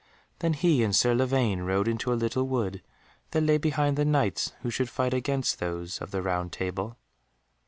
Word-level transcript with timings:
Then 0.39 0.53
he 0.53 0.83
and 0.83 0.95
Sir 0.95 1.13
Lavaine 1.13 1.61
rode 1.61 1.87
into 1.87 2.11
a 2.11 2.15
little 2.17 2.47
wood 2.47 2.81
that 3.29 3.41
lay 3.43 3.59
behind 3.59 3.97
the 3.97 4.03
Knights 4.03 4.51
who 4.63 4.71
should 4.71 4.89
fight 4.89 5.13
against 5.13 5.59
those 5.59 5.99
of 6.01 6.09
the 6.09 6.23
Round 6.23 6.51
Table. 6.51 6.97